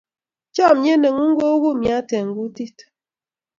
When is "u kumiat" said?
1.55-2.09